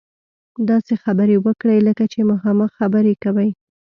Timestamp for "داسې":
0.69-0.93